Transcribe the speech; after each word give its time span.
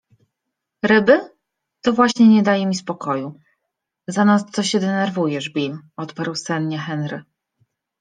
ryby? 0.83 1.19
To 1.81 1.93
właśnie 1.93 2.27
nie 2.27 2.43
daje 2.43 2.65
mi 2.67 2.75
spokoju.- 2.75 3.39
Zanadto 4.15 4.63
się 4.63 4.79
denerwujesz 4.79 5.49
Bill- 5.53 5.77
odparł 5.97 6.35
sennie 6.35 6.79
Henry.- 6.79 7.23